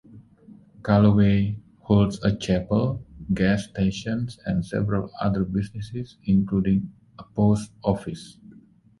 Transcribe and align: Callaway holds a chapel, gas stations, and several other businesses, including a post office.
Callaway 0.83 1.57
holds 1.81 2.23
a 2.23 2.35
chapel, 2.35 3.05
gas 3.35 3.65
stations, 3.67 4.39
and 4.47 4.65
several 4.65 5.11
other 5.21 5.43
businesses, 5.45 6.17
including 6.23 6.91
a 7.19 7.23
post 7.35 7.71
office. 7.83 8.39